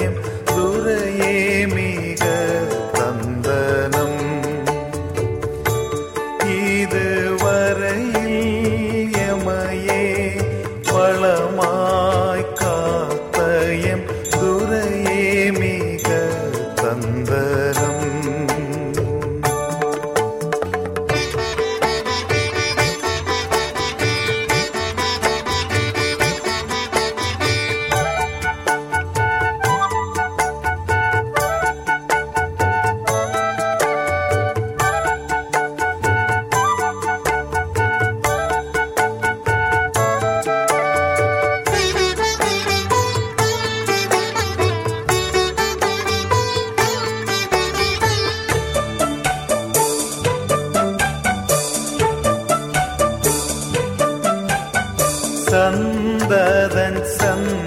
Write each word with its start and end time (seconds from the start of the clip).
him. 0.00 0.37
சந்ததன் 55.47 57.01
சந்ததமே 57.17 57.66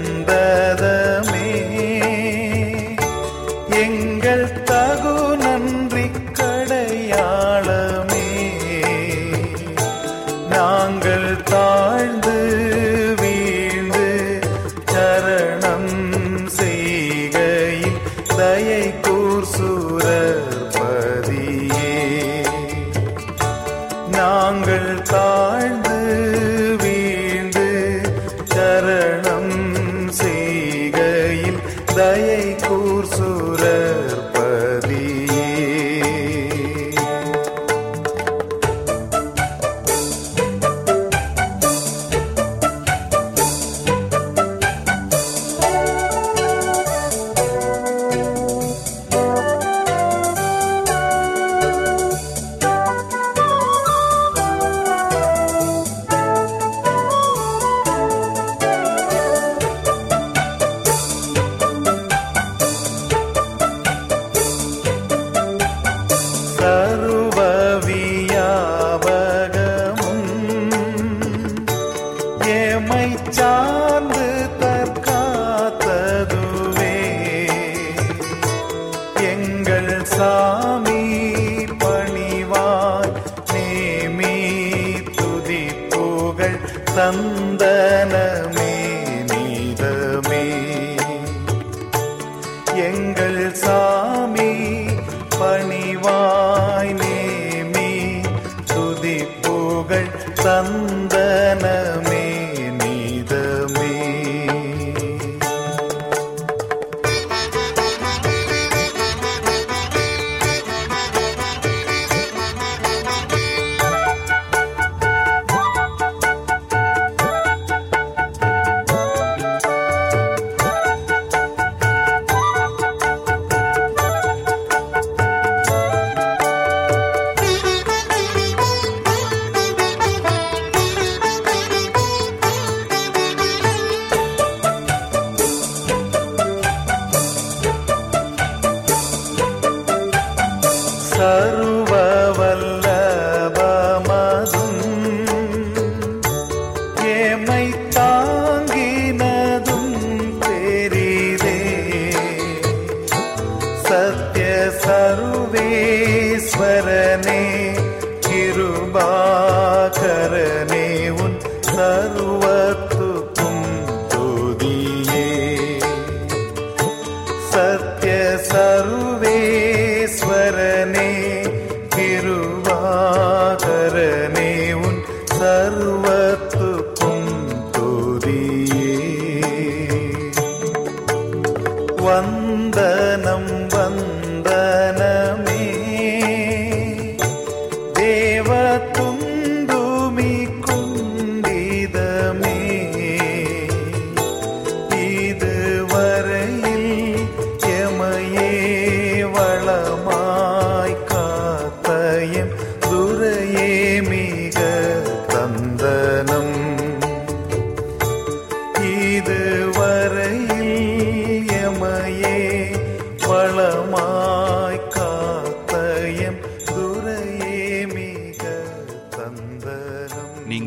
உன் 161.82 162.31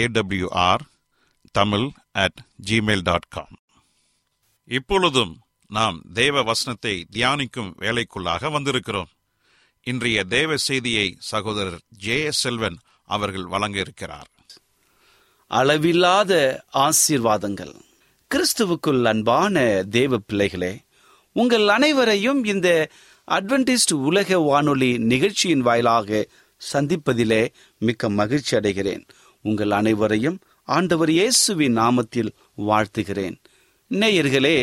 AWR 0.00 0.84
Tamil 1.50 1.88
at 2.24 2.38
Gmail 2.68 3.04
dot 3.08 3.28
com 3.28 3.56
இப்பொழுதும் 4.70 5.34
நாம் 5.70 5.96
தேவ 6.12 6.42
வசனத்தை 6.42 6.94
தியானிக்கும் 7.12 7.70
வேலைக்குள்ளாக 7.78 8.50
வந்திருக்கிறோம். 8.56 9.10
இன்றைய 9.86 10.18
தேவ 10.24 10.56
செய்தியை 10.56 11.06
சகோதரர் 11.30 11.80
ஜே 12.04 12.16
எஸ் 12.24 12.38
செல்வன் 12.38 12.78
அவர்கள் 13.14 13.46
வழங்க 13.46 13.78
இருக்கிறார் 13.78 14.28
அளவில்லாத 15.50 16.32
ஆசீர்வாதங்கள். 16.74 17.74
கிறிஸ்துவுக்குள் 18.30 19.02
அன்பான 19.04 19.56
தேவ 19.90 20.18
பிள்ளைகளே 20.18 20.72
உங்கள் 21.36 21.66
அனைவரையும் 21.68 22.40
இந்த 22.44 22.68
அட்வென்டிஸ்ட் 23.28 23.94
உலக 24.08 24.38
வானொலி 24.38 24.90
நிகழ்ச்சியின் 25.12 25.60
வாயிலாக 25.60 26.28
சந்திப்பதிலே 26.72 27.42
மிக்க 27.78 28.10
மகிழ்ச்சி 28.20 28.52
அடைகிறேன். 28.56 29.04
உங்கள் 29.44 29.70
அனைவரையும் 29.70 30.36
ஆண்டவர் 30.68 31.10
இயேசுவின் 31.10 31.76
நாமத்தில் 31.78 32.30
வாழ்த்துகிறேன். 32.58 33.36
நேயர்களே 33.90 34.56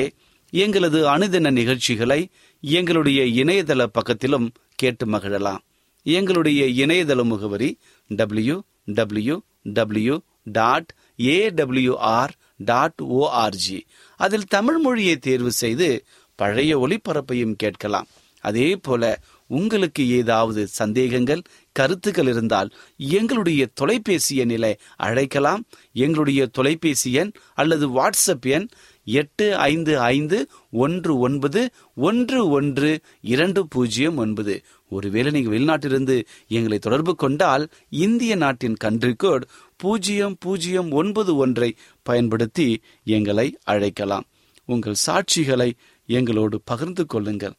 எங்களது 0.53 0.99
அனுதின 1.15 1.51
நிகழ்ச்சிகளை 1.51 2.21
எங்களுடைய 2.63 3.43
இணையதள 3.43 3.85
பக்கத்திலும் 3.97 4.47
கேட்டு 4.75 5.05
மகிழலாம். 5.05 5.61
எங்களுடைய 6.05 6.61
இணையதள 6.85 7.23
முகவரி 7.23 7.69
W 8.07 8.57
W 8.85 9.35
W 9.77 10.15
dot 10.57 10.89
AWR 11.17 12.33
dot 12.69 12.99
ORG 13.19 13.79
அதில் 14.19 14.51
தமிழ் 14.55 14.77
மொழியை 14.77 15.15
தேர்வு 15.17 15.51
செய்து 15.51 15.89
பழைய 16.35 16.73
ஒளிபரப்பையும் 16.79 17.55
கேட்கலாம். 17.55 18.07
அதே 18.43 18.67
போல 18.75 19.03
உங்களுக்கு 19.47 20.03
ஏதாவது 20.19 20.61
சந்தேகங்கள் 20.67 21.41
கருத்துக்கள் 21.71 22.27
இருந்தால் 22.27 22.69
எங்களுடைய 22.97 23.67
தொலைபேசி 23.73 24.35
எண்ணிலே 24.35 24.77
அழைக்கலாம். 24.95 25.63
எங்களுடைய 25.93 26.45
தொலைபேசி 26.45 27.11
எண் 27.13 27.31
அல்லது 27.53 27.85
வாட்ஸ்அப் 27.89 28.47
எண் 28.55 28.67
எட்டு 29.05 29.55
ஐந்து 29.55 29.99
ஐந்து 29.99 30.47
ஒன்று 30.71 31.19
ஒன்பது 31.19 31.69
ஒன்று 31.95 32.49
ஒன்று 32.49 32.99
இரண்டு 33.21 33.67
பூஜ்ஜியம் 33.67 34.17
ஒன்பது. 34.17 34.63
ஒருவேளை 34.89 35.31
நீங்கள் 35.31 35.53
வெளிநாட்டிலிருந்து 35.53 36.25
எங்களை 36.47 36.79
தொடர்பு 36.79 37.15
கொண்டால் 37.15 37.69
இந்திய 37.89 38.35
நாட்டின் 38.35 38.77
கன்ட்ரி 38.83 39.13
கோட் 39.13 39.47
பூஜ்ஜியம் 39.77 40.35
பூஜ்ஜியம் 40.39 40.91
ஒன்பது 40.91 41.35
ஒன்றை 41.35 41.75
பயன்படுத்தி 42.01 42.81
எங்களை 43.03 43.57
அழைக்கலாம். 43.63 44.27
உங்கள் 44.65 45.01
சாட்சிகளை 45.05 45.71
எங்களோடு 46.07 46.61
பகிர்ந்து 46.65 47.05
கொள்ளுங்கள். 47.05 47.53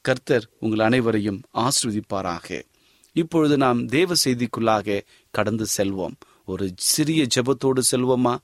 கர்த்தர் 0.00 0.48
உங்கள் 0.60 0.78
அனைவரையும் 0.78 1.42
ஆஸ்ருதிப்பாராக 1.54 2.62
இப்பொழுது 3.16 3.56
நாம் 3.56 3.86
தேவ 3.86 4.14
செய்திக்குள்ளாக 4.24 5.00
கடந்து 5.30 5.66
செல்வோம். 5.76 6.16
ஒரு 6.44 6.72
சிறிய 6.76 7.26
ஜெபத்தோடு 7.34 7.82
செல்வோமா? 7.90 8.36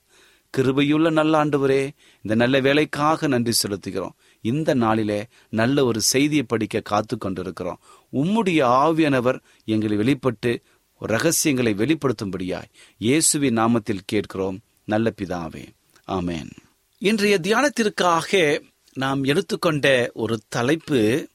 கிருபையுள்ள 0.57 1.11
நல்ல 1.11 1.45
ஆண்டவரே 1.45 1.83
இந்த 2.23 2.35
நல்ல 2.35 2.61
வேலைக்காக 2.61 3.27
நன்றி 3.27 3.53
செலுத்துகிறோம். 3.63 4.15
இந்த 4.41 4.75
நாளிலே 4.75 5.27
நல்ல 5.49 5.85
ஒரு 5.85 6.01
செய்தியை 6.01 6.45
படிக்க 6.49 6.81
காத்து 6.81 7.19
கொண்டிருக்கிறோம். 7.19 7.81
உம்முடைய 8.13 8.61
ஆவியானவர் 8.83 9.39
எங்களை 9.65 9.97
வெளிப்பட்டு 9.97 10.61
ரகசியங்களை 10.99 11.73
வெளிப்படுத்தும்படியாய் 11.75 12.71
இயேசுவின் 12.99 13.59
நாமத்தில் 13.59 14.07
கேட்கிறோம். 14.07 14.59
நல்ல 14.85 15.13
பிதாவே 15.23 15.65
ஆமேன். 16.09 16.51
இன்றைய 16.99 17.39
தியானத்திற்காக 17.43 18.61
நாம் 18.93 19.25
எடுத்துக்கொண்ட 19.25 20.11
ஒரு 20.15 20.41
தலைப்பு 20.49 21.29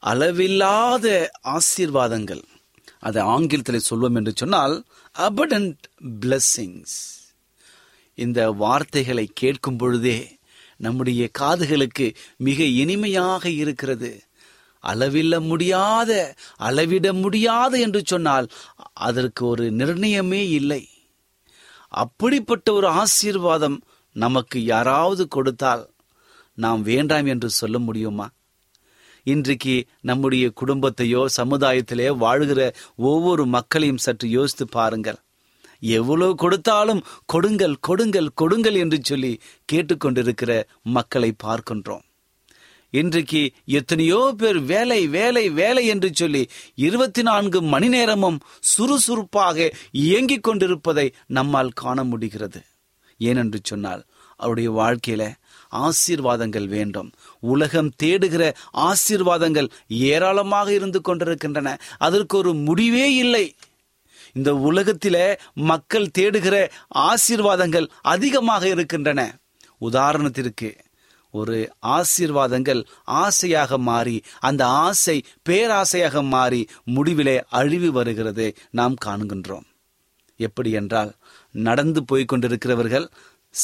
அளவில்லாத 0.00 1.30
ஆசீர்வாதங்கள். 1.42 2.44
அதை 3.00 3.22
ஆங்கிலத்தில் 3.22 3.86
சொல்வோம் 3.90 4.14
என்று 4.14 4.32
சொன்னால் 4.36 4.84
அபடன்ட் 5.18 5.84
பிளஸ்ஸிங்ஸ் 6.20 6.98
இந்த 8.14 8.50
வார்த்தைகளை 8.50 9.30
கேட்கும் 9.34 9.76
பொழுதே 9.76 10.38
நம்முடைய 10.76 11.30
காதுகளுக்கு 11.38 12.14
மிக 12.36 12.64
இனிமையாக 12.64 13.48
இருக்கிறது. 13.50 14.22
அளவில்ல 14.84 15.40
முடியாத 15.40 16.12
அளவிட 16.56 17.12
முடியாத 17.12 17.78
என்று 17.78 18.02
சொன்னால் 18.04 18.46
அதற்கு 18.92 19.46
ஒரு 19.46 19.64
நிர்ணயமே 19.70 20.42
இல்லை. 20.50 20.88
அப்படிப்பட்ட 21.88 22.72
ஒரு 22.72 22.88
ஆசீர்வாதம் 22.88 23.78
நமக்கு 24.16 24.64
யாராவது 24.64 25.28
கொடுத்தால் 25.28 25.84
நாம் 26.54 26.82
வேண்டாம் 26.82 27.26
என்று 27.26 27.50
சொல்ல 27.50 27.78
முடியுமா? 27.78 28.28
இன்றைக்கு 29.32 29.76
நம்முடைய 30.00 30.46
குடும்பத்தையோ 30.60 31.22
சமுதாயத்திலே 31.36 32.08
வாழ்கிற 32.16 32.60
ஒவ்வொரு 33.10 33.44
மக்களையும் 33.54 34.02
சற்று 34.04 34.26
யோசித்து 34.28 34.66
பாருங்கள். 34.76 35.18
எவ்வளவு 35.96 36.34
கொடுத்தாலும் 36.34 37.00
கொடுங்கள் 37.32 37.74
கொடுங்கள் 37.88 38.28
கொடுங்கள் 38.34 38.76
என்று 38.82 38.98
சொல்லி 39.02 39.32
கேட்டுக்கொண்டிருக்கிற 39.72 40.52
மக்களை 40.96 41.30
பார்க்கின்றோம். 41.44 42.04
இன்றைக்கு 42.94 43.42
எத்தனையோ 43.78 44.20
பேர் 44.36 44.60
வேலை 44.72 45.00
வேலை 45.16 45.44
வேலை 45.60 45.82
என்று 45.86 46.10
சொல்லி 46.14 46.42
இருபத்தி 46.86 47.22
நான்கு 47.22 47.58
மணி 47.72 47.88
நேரமும் 47.88 48.38
சுறுசுறுப்பாக 48.72 49.68
இயங்கிக் 50.04 50.46
கொண்டிருப்பதை 50.48 51.06
நம்மால் 51.38 51.76
காண 51.82 52.04
முடிகிறது. 52.04 52.62
ஏனென்று 53.20 53.60
சொன்னால் 53.62 54.02
அவருடைய 54.40 54.70
வாழ்க்கையில 54.80 55.22
ஆசீர்வாதங்கள் 55.70 56.66
வேண்டும். 56.66 57.12
உலகம் 57.40 57.92
தேடுகிற 58.02 58.54
ஆசீர்வாதங்கள் 58.72 59.68
ஏராளமாக 59.88 60.72
இருந்து 60.72 61.00
கொண்டிருக்கின்றன. 61.00 61.78
அதற்கு 61.98 62.36
ஒரு 62.38 62.54
முடிவே 62.54 63.14
இல்லை. 63.14 63.54
இந்த 64.32 64.52
உலகத்தில 64.52 65.38
மக்கள் 65.54 66.10
தேடுகிற 66.18 66.70
ஆசீர்வாதங்கள் 66.94 67.88
அதிகமாக 68.00 68.68
இருக்கின்றன. 68.68 69.38
உதாரணத்திற்கு 69.80 70.74
ஒரு 71.30 71.72
ஆசீர்வாதங்கள் 71.86 72.84
ஆசையாக 73.04 73.78
மாறி 73.78 74.22
அந்த 74.38 74.66
ஆசை 74.66 75.24
பேராசையாக 75.48 76.24
மாறி 76.24 76.68
முடிவிலே 76.94 77.42
அழிவு 77.48 77.92
வருகிறது. 77.92 78.56
நாம் 78.70 78.94
காணுகின்றோம். 79.04 79.66
எப்படி 80.36 80.70
என்றால் 80.70 81.12
நடந்து 81.50 82.04
போய்கொண்டிருக்கிறவர்கள் 82.12 83.06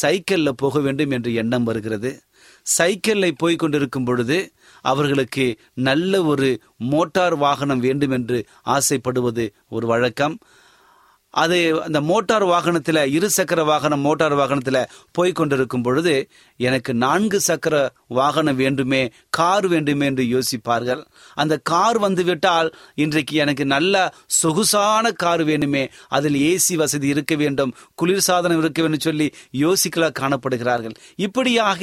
சைக்கிள்ல 0.02 0.50
போக 0.56 0.80
வேண்டும் 0.80 1.10
என்று 1.10 1.34
எண்ணம் 1.34 1.64
வருகிறது. 1.64 2.22
சைக்கிளை 2.62 3.32
போய் 3.32 3.56
கொண்டிருக்கும் 3.56 4.04
பொழுது 4.04 4.52
அவர்களுக்கு 4.80 5.56
நல்ல 5.74 6.22
ஒரு 6.24 6.60
மோட்டார் 6.76 7.36
வாகனம் 7.36 7.78
வேண்டும் 7.78 8.10
என்று 8.10 8.44
ஆசைப்படுவது 8.62 9.54
ஒரு 9.68 9.86
வழக்கம். 9.86 10.38
அது 11.34 11.58
அந்த 11.82 12.00
மோட்டார் 12.00 12.44
வாகனத்தில் 12.44 13.00
இரு 13.16 13.28
சக்கர 13.30 13.60
வாகனம் 13.64 14.04
மோட்டார் 14.06 14.34
வாகனத்தில் 14.34 14.78
போய் 15.12 15.32
கொண்டிருக்கும் 15.32 15.82
பொழுது 15.82 16.14
எனக்கு 16.60 16.94
நான்கு 16.94 17.38
சக்கர 17.40 17.74
வாகனம் 18.18 18.56
வேண்டுமே 18.56 19.00
கார் 19.30 19.66
வேண்டுமே 19.66 20.06
என்று 20.06 20.24
யோசிப்பார்கள். 20.34 21.02
அந்த 21.34 21.54
கார் 21.62 21.98
வந்துவிட்டால் 21.98 22.68
இன்றைக்கு 22.94 23.34
எனக்கு 23.36 23.64
நல்ல 23.66 23.94
சொகுசான 24.42 25.12
கார் 25.24 25.44
வேண்டுமே 25.44 25.84
அதில் 26.08 26.38
ஏசி 26.50 26.74
வசதி 26.74 27.08
இருக்க 27.08 27.34
வேண்டும் 27.34 27.74
குளிர்சாதனம் 28.02 28.58
இருக்க 28.58 28.80
வேண்டும் 28.82 29.06
சொல்லி 29.08 29.28
யோசிக்கலா 29.64 30.10
காணப்படுகிறார்கள். 30.20 30.96
இப்படியாக 31.16 31.82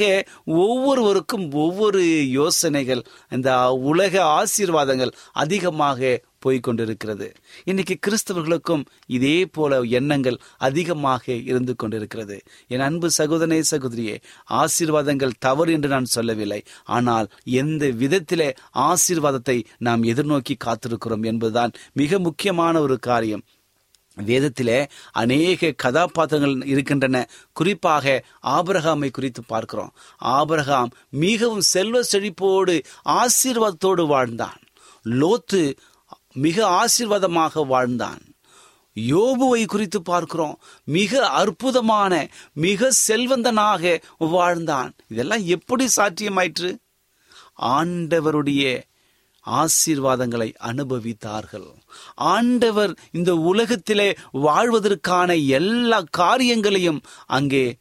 ஒவ்வொருவருக்கும் 0.62 1.46
ஒவ்வொரு 1.66 2.02
யோசனைகள் 2.40 3.04
இந்த 3.30 3.50
உலக 3.92 4.14
ஆசீர்வாதங்கள் 4.38 5.14
அதிகமாக 5.44 6.20
போய்கொண்டிருக்கிறது 6.44 7.28
இன்னைக்கு 7.64 7.96
கிறிஸ்தவர்களுக்கும் 8.06 8.84
இதே 9.06 9.46
போல 9.46 9.80
எண்ணங்கள் 9.80 10.38
அதிகமாக 10.58 11.32
இருந்து 11.32 11.76
கொண்டிருக்கிறது. 11.76 12.36
என் 12.66 12.80
அன்பு 12.80 13.10
சகோதரே 13.18 13.62
சகோதரியே 13.70 14.16
ஆசீர்வாதங்கள் 14.50 15.38
தவறு 15.38 15.72
என்று 15.72 15.88
நான் 15.88 16.04
சொல்லவில்லை. 16.04 16.62
ஆனால் 16.84 17.28
எந்த 17.44 17.86
விதத்திலே 17.86 18.48
ஆசீர்வாதத்தை 18.74 19.64
நாம் 19.78 20.02
எதிர்நோக்கி 20.02 20.54
காத்திருக்கிறோம் 20.64 21.24
என்பதுதான் 21.24 21.72
மிக 21.92 22.18
முக்கியமான 22.18 22.80
ஒரு 22.80 22.98
காரியம். 22.98 23.44
வேதத்திலே 24.16 24.78
அநேக 25.12 25.70
கதாபாத்திரங்கள் 25.82 26.66
இருக்கின்றன. 26.66 27.26
குறிப்பாக 27.52 28.24
ஆபரகாமை 28.46 29.10
குறித்து 29.10 29.42
பார்க்கிறோம். 29.44 29.92
ஆபரகாம் 30.24 30.90
மிகவும் 31.08 31.60
செல்வ 31.60 32.02
செழிப்போடு 32.12 32.74
ஆசீர்வாதத்தோடு 33.20 34.06
வாழ்ந்தான். 34.06 34.60
லோத்து 35.06 35.62
மிக 36.34 36.84
ஆசிர்வாதமாக 36.84 37.66
வாழ்ந்தான். 37.66 38.20
யோபுவை 38.94 39.66
குறித்து 39.66 40.02
பார்க்கிறோம். 40.02 40.60
மிக 40.84 41.28
அற்புதமான 41.28 42.28
மிக 42.52 42.90
செல்வந்தனாக 43.08 44.02
வாழ்ந்தான். 44.18 44.92
இதெல்லாம் 45.08 45.44
எப்படி 45.44 45.88
சாத்தியமாயிற்று? 45.96 46.76
ஆண்டவருடைய 47.58 48.82
ஆசீர்வாதங்களை 49.46 50.54
அனுபவித்தார்கள். 50.60 51.74
ஆண்டவர் 52.14 52.98
இந்த 53.12 53.34
உலகத்திலே 53.36 54.14
வாழ்வதற்கான 54.30 55.34
எல்லா 55.34 56.02
காரியங்களையும் 56.10 57.00
அங்கே 57.26 57.76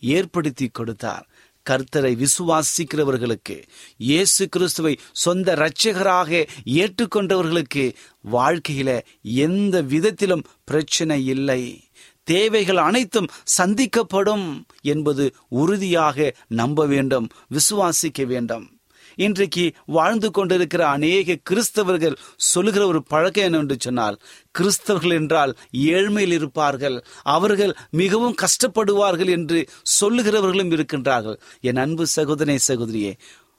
ஏற்படுத்தி 0.00 0.68
கொடுத்தார். 0.68 1.28
கர்த்தரை 1.70 2.26
விசுவாசிக்கிறவர்களுக்கு 2.26 3.62
இயேசு 3.96 4.48
கிறிஸ்துவை 4.48 4.98
சொந்த 5.12 5.54
இரட்சகராக 5.54 6.48
ஏற்றுக்கொண்டவர்களுக்கு 6.64 7.92
வாழ்க்கையில 8.32 9.00
எந்த 9.22 9.82
விதத்திலும் 9.82 10.44
பிரச்சனை 10.64 11.26
இல்லை. 11.26 11.90
தேவைகள் 12.22 12.76
அனைத்தும் 12.76 13.28
சந்திக்கப்படும் 13.58 14.62
என்பது 14.82 15.34
உறுதியாக 15.48 16.34
நம்ப 16.48 16.86
வேண்டும் 16.86 17.28
விசுவாசிக்க 17.50 18.26
வேண்டும். 18.26 18.71
இன்றைக்கு 19.16 19.64
வாழ்ந்து 19.86 20.30
கொண்டிருக்கிற 20.30 20.88
அநேக 20.88 21.38
கிறிஸ்தவர்கள் 21.50 22.16
சொல்லுகிற 22.36 22.86
ஒரு 22.86 23.02
பழக்கம் 23.02 23.44
என்னவென்று 23.44 23.76
சொன்னால் 23.78 24.20
கிறிஸ்தவர்கள் 24.58 25.16
என்றால் 25.20 25.56
ஏழ்மையில் 25.72 26.34
இருப்பார்கள். 26.38 27.04
அவர்கள் 27.22 27.76
மிகவும் 27.90 28.34
கஷ்டப்படுவார்கள் 28.34 29.30
என்று 29.30 29.68
சொல்லுகிறவர்களும் 30.00 30.72
இருக்கின்றார்கள். 30.76 31.38
என் 31.60 31.76
அன்பு 31.76 32.06
சகோதரே 32.16 32.58
சகோதரியே 32.68 33.12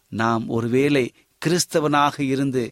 நாம் 0.07 0.43
ஒருவேளை 0.47 1.05
கிறிஸ்தவனாக 1.41 2.15
இருந்து 2.23 2.63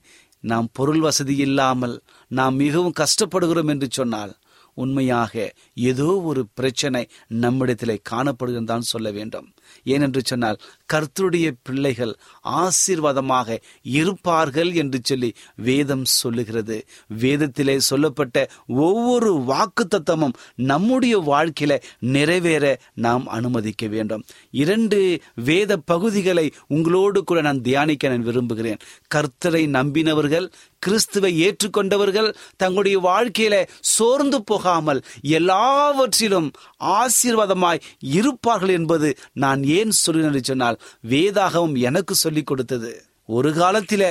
நாம் 0.43 0.67
பொருள் 0.73 0.99
வசதி 0.99 1.35
இல்லாமல் 1.37 2.01
நாம் 2.27 2.55
மிகவும் 2.55 2.99
கஷ்டப்படுகிறோம் 2.99 3.67
என்று 3.67 3.87
சொன்னால் 3.91 4.33
உண்மையாக 4.73 5.33
ஏதோ 5.73 6.07
ஒரு 6.21 6.47
பிரச்சனை 6.53 7.01
நம்மிடத்திலே 7.27 7.99
காணப்படுகிறதான் 8.09 8.89
சொல்ல 8.91 9.11
வேண்டும். 9.11 9.47
ஏனென்று 9.85 10.21
சொன்னால் 10.23 10.61
கர்த்தருடைய 10.93 11.51
பிள்ளைகள் 11.63 12.13
ஆசீர்வாதமாக 12.45 13.57
இருப்பார்கள் 13.83 14.73
என்று 14.73 14.99
சொல்லி 15.03 15.33
வேதம் 15.55 16.05
சொல்லுகிறது. 16.05 16.85
வேதத்திலே 17.19 17.77
சொல்லப்பட்ட 17.77 18.49
ஒவ்வொரு 18.67 19.33
வாக்கு 19.33 19.87
தத்தமும் 19.87 20.33
நம்முடைய 20.55 21.19
வாழ்க்கையில 21.19 21.81
நிறைவேற 21.99 22.79
நாம் 22.93 23.27
அனுமதிக்க 23.27 23.87
வேண்டும். 23.87 24.25
இரண்டு 24.51 25.21
வேத 25.35 25.77
பகுதிகளை 25.77 26.51
உங்களோடு 26.67 27.23
கூட 27.23 27.41
நான் 27.41 27.61
தியானிக்க 27.61 28.07
நான் 28.07 28.21
விரும்புகிறேன். 28.21 28.79
கர்த்தரை 29.15 29.63
நம்பினவர்கள் 29.67 30.49
கிறிஸ்துவை 30.79 31.31
ஏற்றுக்கொண்டவர்கள் 31.47 32.33
தங்களுடைய 32.57 32.99
வாழ்க்கையில 32.99 33.55
சோர்ந்து 33.79 34.43
போகாமல் 34.43 35.01
எல்லாவற்றிலும் 35.21 36.51
ஆசீர்வாதமாய் 36.79 37.83
இருப்பார்கள் 38.01 38.69
என்பது 38.69 39.17
நான் 39.33 39.63
ஏன் 39.63 39.91
சொல்லினேன் 40.05 40.39
சொன்னால் 40.41 40.80
வேதாகவும் 41.09 41.77
எனக்கு 41.77 42.15
சொல்லிக் 42.15 42.45
கொடுத்தது. 42.45 42.91
ஒரு 43.29 43.49
காலத்தில 43.49 44.03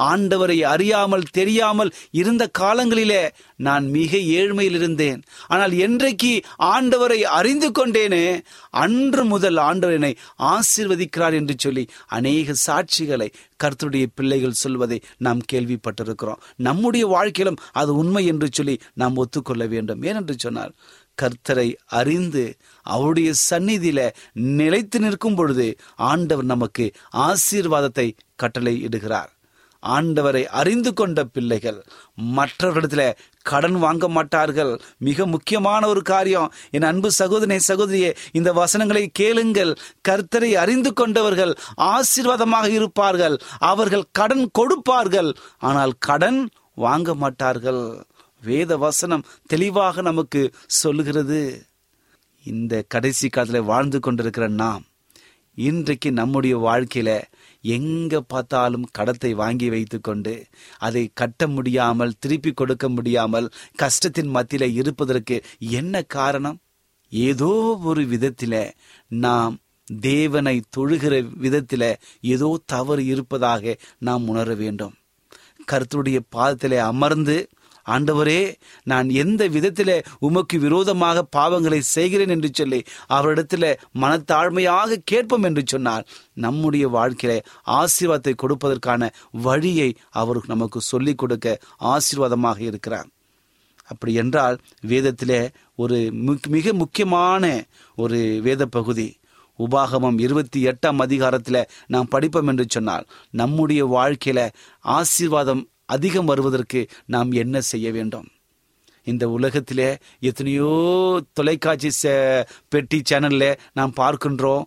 ஆண்டவரை 0.00 0.56
அறியாமல் 0.62 1.24
தெரியாமல் 1.30 1.90
இருந்த 2.10 2.50
காலங்களிலே 2.58 3.22
நான் 3.56 3.86
மிக 3.90 4.16
ஏழ்மையில் 4.16 4.76
இருந்தேன். 4.76 5.22
ஆனால் 5.46 5.72
என்றைக்கு 5.72 6.32
ஆண்டவரை 6.58 7.20
அறிந்து 7.38 7.70
கொண்டேனே 7.70 8.40
அன்று 8.70 9.24
முதல் 9.24 9.56
ஆண்டவரனை 9.56 10.12
ஆசீர்வதிக்கிறார் 10.38 11.34
என்று 11.34 11.54
சொல்லி 11.58 11.84
அநேக 12.06 12.54
சாட்சிகளை 12.66 13.28
கர்த்தருடைய 13.64 14.06
பிள்ளைகள் 14.14 14.60
சொல்வதை 14.62 15.00
நாம் 15.18 15.40
கேள்விப்பட்டிருக்கிறோம். 15.52 16.42
நம்முடைய 16.56 17.06
வாழ்க்கையிலும் 17.06 17.60
அது 17.72 17.94
உண்மை 17.94 18.26
என்று 18.26 18.48
சொல்லி 18.52 18.80
நாம் 18.94 19.16
ஒத்துக்கொள்ள 19.16 19.66
வேண்டும். 19.66 20.02
ஏனென்று 20.02 20.36
சொன்னார் 20.36 20.74
கர்த்தரை 21.22 21.74
அறிந்து 21.86 22.56
அவருடைய 22.82 23.32
சந்நிதியில 23.50 24.10
நிலைத்து 24.32 25.00
நிற்கும் 25.00 25.34
பொழுது 25.34 25.66
ஆண்டவர் 25.96 26.44
நமக்கு 26.44 26.86
ஆசீர்வாதத்தை 27.12 28.06
கட்டளை 28.36 28.88
இடுகிறார். 28.88 29.32
ஆண்டவரை 29.82 30.44
அறிந்து 30.60 30.92
கொண்ட 30.92 31.24
பிள்ளைகள் 31.24 31.84
மற்றவர்களிடத்துல 32.36 33.02
கடன் 33.42 33.78
வாங்க 33.78 34.08
மாட்டார்கள். 34.08 34.80
மிக 34.98 35.26
முக்கியமான 35.26 35.88
ஒரு 35.88 36.02
காரியம். 36.02 36.52
என் 36.70 36.82
அன்பு 36.82 37.10
சகோதரனை 37.12 37.60
சகோதரியே 37.68 38.10
இந்த 38.32 38.52
வசனங்களை 38.52 39.04
கேளுங்கள். 39.12 39.72
கர்த்தரை 40.08 40.50
அறிந்து 40.52 40.92
கொண்டவர்கள் 40.92 41.52
ஆசீர்வாதமாக 41.80 42.68
இருப்பார்கள். 42.68 43.38
அவர்கள் 43.58 44.10
கடன் 44.12 44.46
கொடுப்பார்கள். 44.52 45.30
ஆனால் 45.58 45.94
கடன் 45.98 46.40
வாங்க 46.74 47.14
மாட்டார்கள். 47.14 47.82
வேத 48.42 48.76
வசனம் 48.76 49.26
தெளிவாக 49.46 50.02
நமக்கு 50.02 50.42
சொல்லுகிறது. 50.66 51.40
இந்த 52.46 52.84
கடைசி 52.88 53.28
காலத்தில் 53.28 53.62
வாழ்ந்து 53.62 54.00
கொண்டிருக்கிற 54.00 54.48
நாம் 54.48 54.84
இன்றைக்கு 55.58 56.10
நம்முடைய 56.12 56.56
வாழ்க்கையில 56.58 57.10
எங்க 57.62 58.20
பார்த்தாலும் 58.20 58.84
கடத்தை 58.98 59.30
வாங்கி 59.34 59.68
வைத்துக்கொண்டு 59.68 60.34
அதை 60.78 61.02
கட்ட 61.14 61.46
முடியாமல் 61.46 62.18
திருப்பி 62.18 62.52
கொடுக்க 62.52 62.88
முடியாமல் 62.88 63.48
கஷ்டத்தின் 63.76 64.34
மத்தியில 64.34 64.68
இருப்பதற்கு 64.72 65.38
என்ன 65.58 66.02
காரணம்? 66.02 66.58
ஏதோ 67.12 67.50
ஒரு 67.82 68.02
விதத்தில 68.04 68.54
நாம் 69.08 69.54
தேவனை 70.00 70.56
தொழுகிற 70.76 71.14
விதத்தில 71.42 71.82
ஏதோ 72.20 72.48
தவறு 72.66 73.04
இருப்பதாக 73.06 73.76
நாம் 73.98 74.28
உணர 74.28 74.54
வேண்டும். 74.54 74.94
கருத்துடைய 75.72 76.18
பாதத்திலே 76.36 76.78
அமர்ந்து 76.84 77.36
ஆண்டவரே 77.88 78.40
நான் 78.82 79.08
எந்த 79.08 79.48
விதத்தில் 79.48 79.92
உமக்கு 80.18 80.58
விரோதமாக 80.58 81.26
பாவங்களை 81.36 81.78
செய்கிறேன் 81.78 82.28
என்று 82.28 82.50
சொல்லி 82.52 82.80
அவரிடத்துல 83.08 83.74
மனத்தாழ்மையாக 84.00 85.00
கேட்போம் 85.04 85.42
என்று 85.42 85.62
சொன்னால் 85.66 86.06
நம்முடைய 86.34 86.88
வாழ்க்கையில 86.88 87.34
ஆசீர்வாதத்தை 87.80 88.34
கொடுப்பதற்கான 88.42 89.10
வழியை 89.42 89.90
அவர் 90.10 90.40
நமக்கு 90.46 90.80
சொல்லிக் 90.80 91.18
கொடுக்க 91.18 91.46
ஆசீர்வாதமாக 91.84 92.58
இருக்கிறார். 92.60 93.08
அப்படி 93.84 94.14
என்றால் 94.14 94.56
வேதத்திலே 94.86 95.40
ஒரு 95.74 95.98
மிக 96.48 96.72
முக்கியமான 96.72 97.44
ஒரு 97.96 98.18
வேத 98.42 98.66
பகுதி 98.66 99.08
உபாகமம் 99.58 100.18
இருபத்தி 100.20 100.58
எட்டாம் 100.66 101.00
அதிகாரத்தில் 101.00 101.68
நாம் 101.86 102.08
படிப்போம் 102.08 102.46
என்று 102.46 102.66
சொன்னால் 102.68 103.06
நம்முடைய 103.30 103.82
வாழ்க்கையில 103.86 104.40
ஆசீர்வாதம் 104.84 105.62
அதிகம் 105.88 106.28
வருவதற்கு 106.30 106.80
நாம் 107.14 107.30
என்ன 107.42 107.60
செய்ய 107.70 107.88
வேண்டும்? 107.96 108.28
இந்த 109.06 109.24
உலகத்திலே 109.36 109.90
எத்தனையோ 110.30 110.72
தொலைக்காட்சி 111.38 111.90
பெட்டி 112.72 112.98
சேனல்ல 113.10 113.44
நாம் 113.78 113.98
பார்க்கின்றோம். 114.00 114.66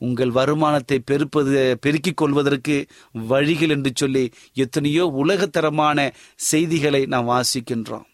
உங்கள் 0.00 0.32
வருமானத்தை 0.36 0.98
பெருப்பது 1.10 1.62
பெருக்கிக் 1.84 2.20
கொள்வதற்கு 2.20 2.76
வழிகள் 3.30 3.72
என்று 3.76 3.90
சொல்லி 3.94 4.22
எத்தனையோ 4.64 5.04
உலகத்தரமான 5.22 5.98
செய்திகளை 6.50 7.00
நாம் 7.14 7.30
வாசிக்கின்றோம். 7.32 8.06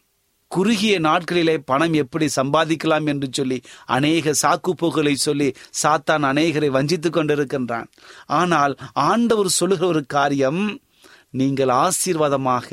குறுகிய 0.51 0.95
நாட்களிலே 1.07 1.55
பணம் 1.71 1.95
எப்படி 2.03 2.27
சம்பாதிக்கலாம் 2.37 3.07
என்று 3.13 3.29
சொல்லி 3.39 3.59
அநேக 3.97 4.35
சாக்குப்போக்களை 4.43 5.15
சொல்லி 5.27 5.49
சாத்தான் 5.83 6.25
அநேகரை 6.31 6.69
வஞ்சித்துக் 6.77 7.17
கொண்டிருக்கின்றான். 7.17 7.89
ஆனால் 8.41 8.75
ஆண்டவர் 9.09 9.57
சொல்லுகிற 9.59 9.89
ஒரு 9.93 10.03
காரியம் 10.17 10.63
நீங்கள் 11.41 11.73
ஆசீர்வாதமாக 11.85 12.71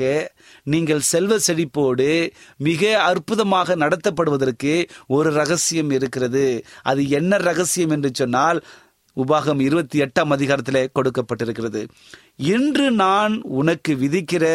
நீங்கள் 0.72 1.02
செல்வ 1.12 1.38
செழிப்போடு 1.46 2.08
மிக 2.68 2.92
அற்புதமாக 3.08 3.76
நடத்தப்படுவதற்கு 3.76 4.74
ஒரு 5.16 5.30
ரகசியம் 5.40 5.90
இருக்கிறது. 5.90 6.46
அது 6.82 7.02
என்ன 7.18 7.38
ரகசியம் 7.48 7.90
என்று 7.90 8.10
சொன்னால் 8.12 8.60
உபாகம் 9.16 9.60
இருபத்தி 9.60 9.96
எட்டாம் 10.00 10.30
அதிகாரத்தில் 10.30 10.90
கொடுக்கப்பட்டிருக்கிறது. 10.96 11.82
இன்று 12.54 12.86
நான் 13.04 13.34
உனக்கு 13.60 13.94
விதிக்கிற 13.94 14.46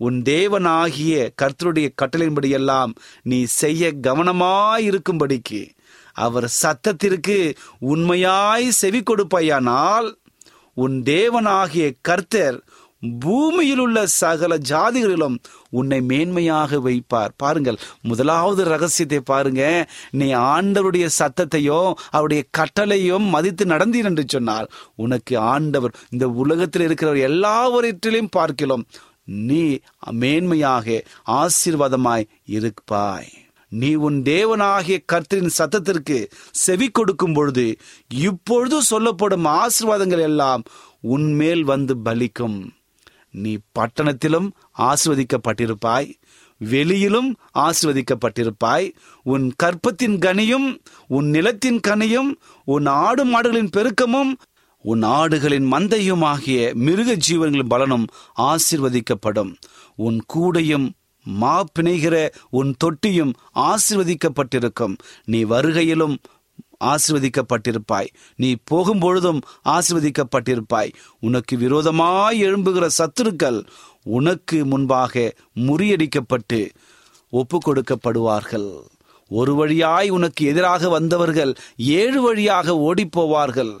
உன் 0.00 0.18
தேவனாகிய 0.24 1.14
கர்த்தருடைய 1.42 1.88
கட்டளையின்படியெல்லாம் 2.02 2.92
நீ 3.30 3.38
செய்ய 3.60 3.90
கவனமாயிருக்கும்படிக்கு 4.06 5.60
அவர் 6.16 6.46
சத்தத்திற்கு 6.62 7.36
உண்மையாய் 7.92 8.68
செவி 8.80 9.00
கொடுப்பாயானால் 9.02 10.08
உன் 10.76 10.96
தேவனாகிய 11.02 11.86
கர்த்தர் 12.08 12.58
பூமியில் 13.02 13.78
உள்ள 13.78 14.06
சகல 14.06 14.58
ஜாதிகளிலும் 14.70 15.36
உன்னை 15.70 16.00
மேன்மையாக 16.00 16.80
வைப்பார். 16.86 17.32
பாருங்கள் 17.36 17.78
முதலாவது 18.02 18.64
ரகசியத்தை 18.64 19.20
பாருங்க. 19.20 19.88
நீ 20.10 20.32
ஆண்டவருடைய 20.34 21.08
சத்தத்தையோ 21.18 21.92
அவருடைய 22.10 22.42
கட்டளையும் 22.58 23.28
மதித்து 23.28 23.64
நடந்தீர் 23.64 24.08
என்று 24.10 24.24
சொன்னால் 24.26 24.70
உனக்கு 24.94 25.38
ஆண்டவர் 25.38 25.96
இந்த 26.10 26.28
உலகத்தில் 26.28 26.82
இருக்கிற 26.82 27.12
எல்லாவற்றிலையும் 27.28 28.34
பார்க்கலாம் 28.38 28.84
நீ 29.24 29.62
மேன்மையாக 30.22 31.04
ஆசீர்வாதமாய் 31.26 32.28
இருப்பாய். 32.46 33.30
நீ 33.68 33.94
உன் 33.94 34.16
தேவனாகிய 34.22 34.98
கர்த்தரின் 35.12 35.56
சத்தத்திற்கு 35.58 36.16
செவி 36.50 36.88
கொடுக்கும் 36.88 37.32
பொழுது 37.32 37.66
இப்பொழுது 38.08 38.82
சொல்லப்படும் 38.82 39.44
ஆசீர்வாதங்கள் 39.44 40.24
எல்லாம் 40.30 40.62
உன்மேல் 41.00 41.64
வந்து 41.64 41.96
பலிக்கும். 42.04 42.58
நீ 43.30 43.56
பட்டணத்திலும் 43.78 44.50
ஆசிர்வதிக்கப்பட்டிருப்பாய் 44.78 46.14
வெளியிலும் 46.58 47.36
ஆசிர்வதிக்கப்பட்டிருப்பாய். 47.54 48.92
உன் 49.22 49.52
கற்பத்தின் 49.62 50.18
கனியும் 50.18 50.82
உன் 51.06 51.30
நிலத்தின் 51.30 51.80
கனியும் 51.80 52.38
உன் 52.64 52.86
ஆடு 52.86 53.26
மாடுகளின் 53.26 53.70
பெருக்கமும் 53.76 54.32
உன் 54.82 55.02
ஆடுகளின் 55.02 55.70
மந்தையும் 55.70 56.24
ஆகிய 56.24 56.72
மிருக 56.74 57.16
ஜீவன்களின் 57.28 57.68
பலனும் 57.68 58.06
ஆசிர்வதிக்கப்படும். 58.36 59.54
உன் 59.96 60.24
கூடையும் 60.34 60.90
மா 61.24 61.64
பிணைகிற 61.78 62.28
உன் 62.50 62.74
தொட்டியும் 62.78 63.32
ஆசிர்வதிக்கப்பட்டிருக்கும். 63.54 64.96
நீ 65.24 65.44
வருகையிலும் 65.44 66.18
ஆசிர்வதிக்கப்பட்டிருப்பாய். 66.84 68.10
நீ 68.36 68.50
போகும்பொழுதும் 68.70 69.40
ஆசிர்வதிக்கப்பட்டிருப்பாய். 69.64 70.92
உனக்கு 71.20 71.56
விரோதமாய் 71.56 72.44
எழும்புகிற 72.44 72.88
சத்துருக்கள் 72.98 73.60
உனக்கு 74.02 74.64
முன்பாக 74.64 75.32
முறியடிக்கப்பட்டு 75.66 76.60
ஒப்பு 77.32 77.58
கொடுக்கப்படுவார்கள் 77.58 78.70
ஒரு 79.30 79.54
வழியாய் 79.54 80.08
உனக்கு 80.10 80.42
எதிராக 80.44 80.88
வந்தவர்கள் 80.88 81.52
ஏழு 81.76 82.20
வழியாக 82.22 82.72
ஓடிப்போவார்கள். 82.86 83.74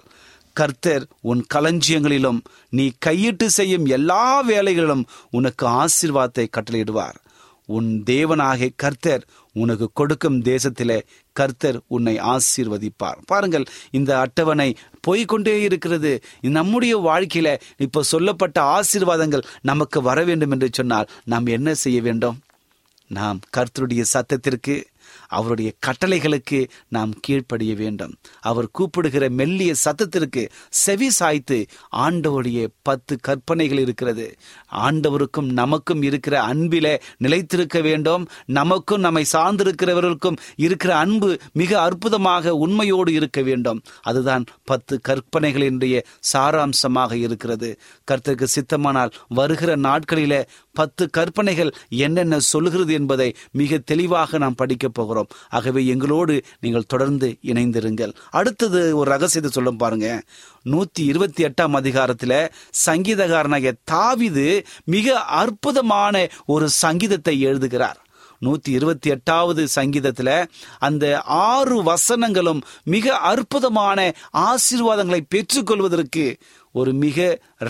கர்த்தர் 0.52 1.04
உன் 1.20 1.42
களஞ்சியங்களிலும் 1.54 2.40
நீ 2.70 2.92
கையிட்டு 3.06 3.46
செய்யும் 3.46 3.86
எல்லா 3.86 4.42
வேலைகளிலும் 4.42 5.04
உனக்கு 5.30 5.66
ஆசிர்வாதத்தை 5.66 6.46
கட்டளையிடுவார். 6.56 7.18
உன் 7.66 8.02
தேவனாகிய 8.06 8.68
கர்த்தர் 8.76 9.24
உனக்கு 9.52 9.90
கொடுக்கும் 9.92 10.42
தேசத்திலே 10.42 11.00
கர்த்தர் 11.32 11.80
உன்னை 11.86 12.20
ஆசீர்வதிப்பார். 12.20 13.18
பாருங்கள் 13.26 13.64
இந்த 13.90 14.18
அட்டவணை 14.18 14.76
போய்கொண்டே 15.06 15.60
இருக்கிறது. 15.60 16.20
நம்முடைய 16.40 16.98
வாழ்க்கையில 16.98 17.60
இப்போ 17.76 18.02
சொல்லப்பட்ட 18.02 18.62
ஆசீர்வாதங்கள் 18.62 19.42
நமக்கு 19.62 20.02
வர 20.02 20.24
வேண்டும் 20.24 20.50
என்று 20.50 20.68
சொன்னால் 20.72 21.08
நாம் 21.24 21.46
என்ன 21.46 21.74
செய்ய 21.74 22.02
வேண்டும்? 22.02 22.38
நாம் 23.06 23.40
கர்த்தருடைய 23.56 24.04
சத்தத்திற்கு 24.12 24.84
அவருடைய 25.30 25.72
கட்டளைகளுக்கு 25.86 26.60
நாம் 26.88 27.12
கீழ்ப்படிய 27.20 27.74
வேண்டும். 27.74 28.14
அவர் 28.40 28.70
கூப்பிடுகிற 28.70 29.28
மெல்லிய 29.30 29.74
சத்தத்திற்கு 29.84 30.42
செவி 30.68 31.10
சாய்த்து 31.10 31.58
ஆண்டவருடைய 31.96 32.66
பத்து 32.82 33.18
கற்பனைகள் 33.20 33.78
இருக்கிறது. 33.78 34.26
ஆண்டவருக்கும் 34.72 35.50
நமக்கும் 35.52 36.02
இருக்கிற 36.02 36.42
அன்பில 36.42 36.86
நிலைத்திருக்க 37.18 37.80
வேண்டும். 37.80 38.28
நமக்கும் 38.46 39.00
நம்மை 39.00 39.24
சார்ந்திருக்கிறவர்களுக்கும் 39.32 40.36
இருக்கிற 40.56 40.96
அன்பு 40.96 41.38
மிக 41.52 41.80
அற்புதமாக 41.80 42.54
உண்மையோடு 42.54 43.12
இருக்க 43.12 43.42
வேண்டும். 43.42 43.82
அதுதான் 44.02 44.44
பத்து 44.64 45.00
கற்பனைகளினுடைய 45.08 46.02
சாராம்சமாக 46.32 47.12
இருக்கிறது. 47.12 47.78
கர்த்தருக்கு 48.10 48.46
சித்தமானால் 48.54 49.12
வருகிற 49.28 49.76
நாட்களில 49.76 50.46
பத்து 50.72 51.10
கற்பனைகள் 51.10 51.74
என்னென்ன 51.88 52.38
சொல்கிறது 52.38 52.92
என்பதை 52.92 53.28
மிக 53.52 53.78
தெளிவாக 53.78 54.38
நாம் 54.38 54.54
படிக்கப் 54.54 54.94
போகிறோம். 54.94 55.19
ஆகவே 55.48 55.86
எங்களோடு 55.86 56.42
நீங்கள் 56.60 56.86
தொடர்ந்து 56.86 57.36
இணைந்திருங்கள். 57.42 58.12
அடுத்தது 58.30 58.96
ஒரு 58.96 59.10
ரகசியத்தை 59.10 59.50
சொல்ல 59.50 59.70
பாருங்க. 59.70 60.22
நூத்தி 60.64 61.00
இருபத்தி 61.00 61.44
எட்டாம் 61.44 61.76
அதிகாரத்துல 61.80 62.48
சங்கீதகாரனாகிய 62.86 63.72
தாவிது 63.90 64.64
மிக 64.84 65.20
அற்புதமான 65.20 66.28
ஒரு 66.46 66.68
சங்கீதத்தை 66.68 67.40
எழுதுகிறார். 67.40 68.04
நூத்தி 68.44 68.68
இருபத்தி 68.68 69.10
எட்டாவது 69.10 69.68
சங்கீதத்துல 69.74 70.46
அந்த 70.78 71.20
ஆறு 71.20 71.82
வசனங்களும் 71.82 72.62
மிக 72.84 73.16
அற்புதமான 73.16 74.14
ஆசீர்வாதங்களை 74.32 75.20
பெற்றுக்கொள்வதற்கு 75.28 76.36
ஒரு 76.74 76.92
மிக 76.92 77.18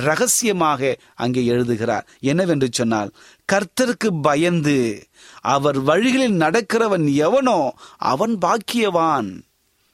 ரகசியமாக 0.06 0.90
அங்கே 1.14 1.42
எழுதுகிறார். 1.44 2.06
என்னவென்று 2.20 2.68
சொன்னால் 2.70 3.12
கர்த்தருக்கு 3.48 4.08
பயந்து 4.22 4.78
அவர் 5.54 5.78
வழிகளில் 5.80 6.40
நடக்கிறவன் 6.40 7.06
எவனோ 7.26 7.60
அவன் 8.12 8.36
பாக்கியவான். 8.38 9.30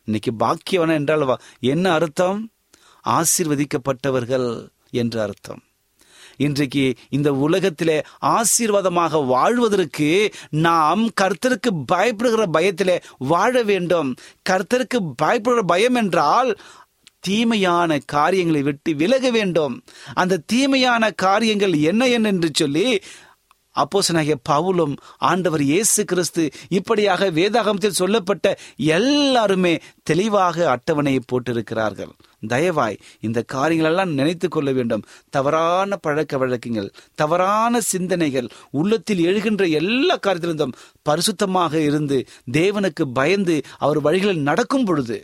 இன்னைக்கு 0.08 0.32
பாக்கியவன் 0.38 0.96
என்றால் 0.98 1.24
என்ன 1.72 1.92
அர்த்தம்? 1.92 2.40
ஆசீர்வதிக்கப்பட்டவர்கள் 3.04 4.50
என்று 4.90 5.18
அர்த்தம். 5.20 5.62
இன்றைக்கு 6.36 6.82
இந்த 7.08 7.28
உலகத்திலே 7.44 7.96
ஆசீர்வாதமாக 8.20 9.20
வாழ்வதற்கு 9.26 10.08
நாம் 10.66 11.02
கர்த்தருக்கு 11.20 11.70
பயப்படுகிற 11.92 12.44
பயத்திலே 12.56 12.96
வாழ 13.30 13.62
வேண்டும். 13.62 14.10
கர்த்தருக்கு 14.50 14.98
பயப்படுகிற 15.22 15.62
பயம் 15.66 15.94
என்றால் 15.94 16.50
தீமையான 17.26 18.00
காரியங்களை 18.14 18.62
விட்டு 18.62 18.90
விலக 19.02 19.30
வேண்டும். 19.38 19.76
அந்த 20.22 20.42
தீமையான 20.52 21.12
காரியங்கள் 21.26 21.76
என்ன 21.90 22.02
என்று 22.32 22.50
சொல்லி 22.62 22.88
அப்போசனாகிய 23.76 24.34
பவுலும் 24.48 24.92
ஆண்டவர் 25.30 25.62
இயேசு 25.62 26.00
கிறிஸ்து 26.04 26.42
இப்படியாக 26.68 27.28
வேதாகமத்தில் 27.38 27.98
சொல்லப்பட்ட 27.98 28.46
எல்லாருமே 28.96 29.72
தெளிவாக 30.02 30.56
அட்டவணையை 30.74 31.20
போட்டிருக்கிறார்கள். 31.24 32.12
தயவாய் 32.48 32.96
இந்த 33.26 33.38
காரியங்களெல்லாம் 33.54 34.16
நினைத்து 34.18 34.48
கொள்ள 34.48 34.70
வேண்டும். 34.72 35.04
தவறான 35.36 35.96
பழக்க 35.96 36.38
வழக்கங்கள் 36.38 36.90
தவறான 37.14 37.80
சிந்தனைகள் 37.92 38.48
உள்ளத்தில் 38.80 39.22
எழுகின்ற 39.28 39.64
எல்லா 39.80 40.16
காரியத்திலிருந்தும் 40.18 40.76
பரிசுத்தமாக 41.08 41.74
இருந்து 41.88 42.18
தேவனுக்கு 42.52 43.06
பயந்து 43.20 43.56
அவர் 43.78 44.00
வழிகளில் 44.00 44.46
நடக்கும் 44.50 44.86
பொழுது 44.90 45.18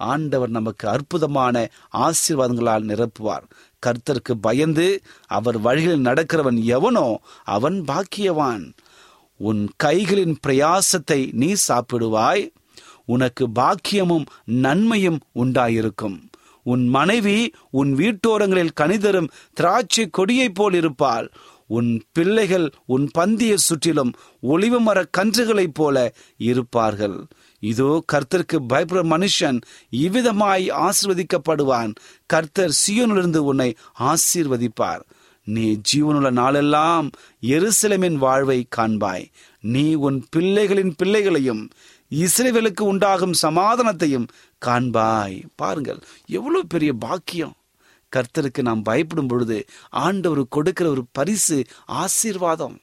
ஆண்டவர் 0.00 0.48
நமக்கு 0.48 0.88
அற்புதமான 0.88 1.70
ஆசீர்வாதங்களால் 1.92 2.86
நிரப்புவார். 2.90 3.46
கர்த்தருக்கு 3.86 4.34
பயந்து 4.40 5.00
அவர் 5.26 5.60
வழியில் 5.60 6.02
நடக்கிறவன் 6.02 6.62
எவனோ 6.62 7.20
அவன் 7.44 7.84
பாக்கியவான். 7.88 8.72
உன் 9.36 9.70
கைகளின் 9.84 10.34
பிரயாசத்தை 10.46 11.32
நீ 11.32 11.54
சாப்பிடுவாய். 11.68 12.50
உனக்கு 13.04 13.48
பாக்கியமும் 13.48 14.26
நன்மையும் 14.44 15.20
உண்டாயிருக்கும். 15.34 16.18
உன் 16.62 16.88
மனைவி 16.88 17.52
உன் 17.70 17.96
வீட்டோரங்களில் 17.96 18.76
கனிதரும் 18.80 19.30
திராட்சை 19.52 20.08
கொடியைப் 20.10 20.54
போல் 20.54 20.74
இருப்பாள். 20.74 21.30
உன் 21.66 22.02
பிள்ளைகள் 22.12 22.72
உன் 22.86 23.10
பந்திய 23.18 23.54
சுற்றிலும் 23.54 24.12
ஒளிவு 24.40 24.80
மர 24.80 25.04
கன்றுகளைப் 25.18 25.74
போல 25.74 26.14
இருப்பார்கள். 26.36 27.26
இதோ 27.60 28.04
கர்த்தருக்கு 28.12 28.58
பயப்படுற 28.68 29.02
மனுஷன் 29.14 29.60
இவ்விதமாய் 29.90 30.66
ஆசிர்வதிக்கப்படுவான். 30.86 31.94
கர்த்தர் 32.26 32.76
சியோனிலிருந்து 32.82 33.36
உன்னை 33.36 33.76
ஆசீர்வதிப்பார். 33.98 35.02
நீ 35.44 35.80
ஜீவனுள்ள 35.92 36.30
நாளெல்லாம் 36.30 37.10
எருசலமின் 37.40 38.14
வாழ்வை 38.14 38.66
காண்பாய். 38.76 39.24
நீ 39.60 39.94
உன் 39.94 40.24
பிள்ளைகளின் 40.36 40.92
பிள்ளைகளையும் 40.96 41.70
இஸ்ரேவேலுக்கு 42.10 42.80
உண்டாகும் 42.80 43.34
சமாதானத்தையும் 43.42 44.28
காண்பாய். 44.66 45.42
பாருங்கள் 45.56 46.00
எவ்வளவு 46.26 46.66
பெரிய 46.66 46.92
பாக்கியம். 46.92 47.54
கர்த்தருக்கு 48.16 48.60
நாம் 48.62 48.82
பயப்படும் 48.82 49.26
பொழுது 49.26 49.64
ஆண்டவர் 49.90 50.42
கொடுக்கிற 50.48 50.90
ஒரு 50.90 51.04
பரிசு 51.12 51.64
ஆசீர்வாதம். 51.86 52.78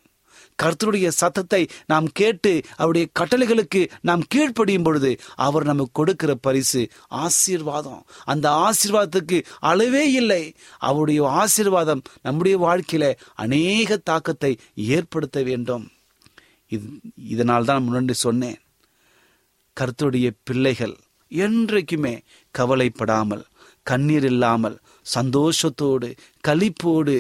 கர்த்தருடைய 0.60 1.08
சத்தத்தை 1.22 1.62
நாம் 1.92 2.08
கேட்டு 2.20 2.52
அவருடைய 2.78 3.06
கட்டளைகளுக்கு 3.20 3.82
நாம் 4.02 4.24
கீழ்ப்படியும் 4.36 4.86
பொழுது 4.88 5.12
அவர் 5.46 5.66
நமக்கு 5.66 5.98
கொடுக்கிற 6.00 6.32
பரிசு 6.48 6.82
ஆசீர்வாதம். 7.26 8.02
அந்த 8.26 8.46
ஆசீர்வாதத்துக்கு 8.68 9.40
அளவே 9.72 10.06
இல்லை. 10.12 10.44
அவருடைய 10.80 11.22
ஆசீர்வாதம் 11.42 12.02
நம்முடைய 12.22 12.58
வாழ்க்கையில 12.68 13.06
அநேக 13.44 13.98
தாக்கத்தை 14.10 14.52
ஏற்படுத்த 14.96 15.38
வேண்டும். 15.42 15.86
இது 16.72 16.88
இதனால் 17.34 17.70
தான் 17.70 17.86
முன்னாடி 17.86 18.16
சொன்னேன். 18.28 18.60
கர்த்தருடைய 19.78 20.28
பிள்ளைகள் 20.44 20.96
என்றைக்குமே 21.32 22.16
கவலைப்படாமல் 22.56 23.44
கண்ணீர் 23.84 24.28
இல்லாமல் 24.30 24.78
சந்தோஷத்தோடு 25.06 26.08
களிப்போடு 26.48 27.16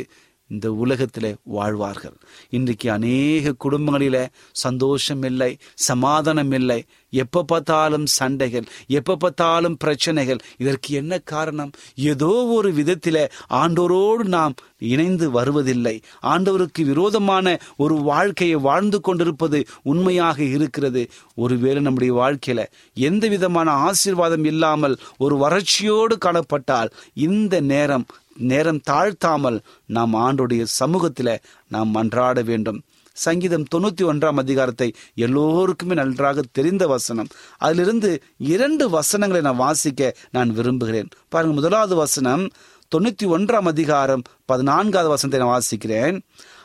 இந்த 0.49 0.71
உலகத்தில் 0.73 1.35
வாழ்வார்கள். 1.43 2.17
இன்றைக்கு 2.49 2.91
அநேக 2.91 3.53
குடும்பங்களில 3.63 4.27
சந்தோஷம் 4.51 5.23
இல்லை 5.23 5.57
சமாதானம் 5.73 6.51
இல்லை 6.51 6.83
எப்ப 7.09 7.43
பார்த்தாலும் 7.43 8.05
சண்டைகள் 8.05 8.65
எப்ப 8.87 9.15
பார்த்தாலும் 9.15 9.77
பிரச்சனைகள். 9.77 10.39
இதற்கு 10.57 10.95
என்ன 10.95 11.19
காரணம்? 11.19 11.71
ஏதோ 11.95 12.31
ஒரு 12.57 12.73
விதத்தில் 12.73 13.21
ஆண்டோரோடு 13.49 14.23
நாம் 14.27 14.55
இணைந்து 14.77 15.31
வருவதில்லை. 15.31 16.01
ஆண்டவருக்கு 16.21 16.81
விரோதமான 16.81 17.45
ஒரு 17.77 17.95
வாழ்க்கையை 17.95 18.57
வாழ்ந்து 18.59 19.01
கொண்டிருப்பது 19.01 19.65
உண்மையாக 19.83 20.43
இருக்கிறது. 20.43 21.03
ஒருவேளை 21.35 21.81
நம்முடைய 21.81 22.13
வாழ்க்கையில 22.13 22.65
எந்த 22.93 23.27
விதமான 23.27 23.71
ஆசீர்வாதம் 23.71 24.43
இல்லாமல் 24.43 24.97
ஒரு 25.17 25.35
வறட்சியோடு 25.37 26.17
காணப்பட்டால் 26.25 26.91
இந்த 27.13 27.59
நேரம் 27.61 28.05
நேரம் 28.37 28.81
தாழ்த்தாமல் 28.89 29.59
நாம் 29.85 30.13
ஆண்டுடைய 30.13 30.63
சமூகத்தில் 30.63 31.41
நாம் 31.67 31.95
மன்றாட 31.95 32.43
வேண்டும். 32.43 32.83
சங்கீதம் 33.13 33.65
தொண்ணூற்றி 33.75 34.03
ஒன்றாம் 34.03 34.37
அதிகாரத்தை 34.37 34.93
எல்லோருக்குமே 35.15 35.93
நன்றாக 35.93 36.41
தெரிந்த 36.51 36.87
வசனம். 36.87 37.27
அதிலிருந்து 37.57 38.23
இரண்டு 38.37 38.89
வசனங்களை 38.89 39.41
நான் 39.41 39.55
வாசிக்க 39.55 40.15
நான் 40.31 40.49
விரும்புகிறேன். 40.49 41.09
பாருங்க 41.29 41.55
முதலாவது 41.55 41.95
வசனம் 41.95 42.51
தொண்ணூற்றி 42.95 43.25
ஒன்றாம் 43.25 43.67
அதிகாரம் 43.67 44.21
பதினான்காவது 44.45 45.09
வசனத்தை 45.09 45.39
நான் 45.39 45.59
வாசிக்கிறேன். 45.59 46.19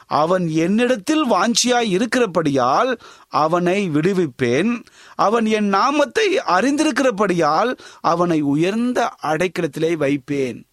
அவன் 0.06 0.48
என்னிடத்தில் 0.48 1.24
வாஞ்சியாய் 1.30 1.90
இருக்கிறபடியால் 1.90 2.98
அவனை 3.28 3.88
விடுவிப்பேன். 3.88 4.82
அவன் 5.14 5.46
என் 5.46 5.68
நாமத்தை 5.68 6.38
அறிந்திருக்கிறபடியால் 6.46 7.76
அவனை 8.00 8.40
உயர்ந்த 8.40 9.12
அடைக்கலத்திலே 9.22 9.96
வைப்பேன். 9.96 10.64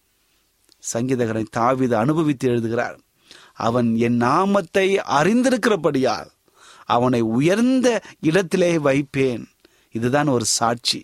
சங்கீதகரை 0.92 1.44
தாவித 1.56 1.92
அனுபவித்து 1.92 2.48
எழுதுகிறார் 2.48 2.98
அவன் 3.66 3.88
என் 3.96 4.16
நாமத்தை 4.16 4.86
அறிந்திருக்கிறபடியால் 5.18 6.30
அவனை 6.84 7.20
உயர்ந்த 7.20 7.88
இடத்திலே 8.20 8.78
வைப்பேன். 8.78 9.44
இதுதான் 9.90 10.28
ஒரு 10.28 10.44
சாட்சி. 10.44 11.00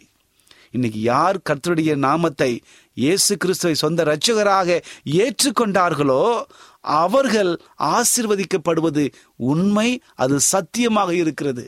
இன்னைக்கு 0.70 1.00
யார் 1.00 1.36
கர்த்தருடைய 1.48 1.92
நாமத்தை 1.96 2.50
இயேசு 2.94 3.36
கிறிஸ்துவை 3.36 3.74
சொந்த 3.74 4.04
இரட்சகராக 4.04 4.78
ஏற்றுக்கொண்டார்களோ 5.04 6.42
அவர்கள் 6.80 7.52
ஆசிர்வதிக்கப்படுவது 7.78 9.04
உண்மை 9.36 9.88
அது 10.14 10.40
சத்தியமாக 10.40 11.14
இருக்கிறது. 11.14 11.66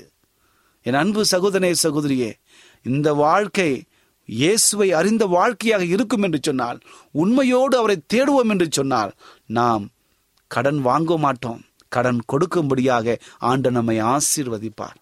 என் 0.87 0.95
அன்பு 0.95 1.25
சகோதரே 1.31 1.75
சகோதரியே 1.83 2.33
இந்த 2.83 3.09
வாழ்க்கை 3.25 3.71
இயேசுவை 4.29 4.93
அறிந்த 4.93 5.27
வாழ்க்கையாக 5.27 5.85
இருக்கும் 5.85 6.23
என்று 6.23 6.39
சொன்னால் 6.43 6.81
உண்மையோடு 7.13 7.77
அவரை 7.77 8.03
தேடுவோம் 8.15 8.49
என்று 8.49 8.69
சொன்னால் 8.71 9.13
நாம் 9.47 9.89
கடன் 10.47 10.81
வாங்க 10.81 11.19
மாட்டோம். 11.19 11.63
கடன் 11.89 12.21
கொடுக்கும்படியாக 12.33 13.19
ஆண்டு 13.39 13.71
நம்மை 13.71 14.03
ஆசீர்வதிப்பார். 14.03 14.99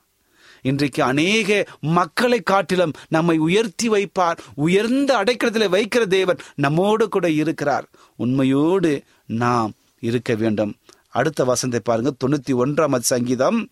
இன்றைக்கு 0.62 1.02
அநேக 1.02 1.66
மக்களை 1.80 2.40
காட்டிலும் 2.40 2.92
நம்மை 3.08 3.38
உயர்த்தி 3.38 3.88
வைப்பார். 3.88 4.38
உயர்ந்த 4.54 5.16
அடைக்கலத்தில் 5.16 5.68
வைக்கிற 5.68 6.06
தேவன் 6.06 6.38
நம்மோடு 6.54 7.08
கூட 7.08 7.30
இருக்கிறார். 7.30 7.88
உண்மையோடு 8.16 9.02
நாம் 9.26 9.72
இருக்க 10.00 10.34
வேண்டும். 10.34 10.74
அடுத்த 11.08 11.44
வசந்தை 11.44 11.78
பாருங்க. 11.78 12.14
தொண்ணூத்தி 12.24 12.50
ஒன்றாம் 12.50 12.98
சங்கீதம் 12.98 13.68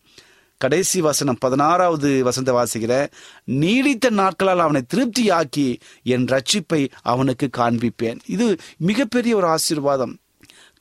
கடைசி 0.56 1.00
வசனம் 1.00 1.36
பதினாறாவது 1.40 2.24
வசந்த 2.24 2.50
வாசிக்கிற 2.52 3.06
நீடித்த 3.44 4.10
நாட்களால் 4.10 4.58
அவனை 4.58 4.82
திருப்தியாக்கி 4.94 5.76
என் 6.02 6.24
ரட்சிப்பை 6.24 6.88
அவனுக்கு 7.02 7.48
காண்பிப்பேன். 7.56 8.18
இது 8.26 8.56
மிகப்பெரிய 8.76 9.36
ஒரு 9.36 9.46
ஆசீர்வாதம். 9.46 10.18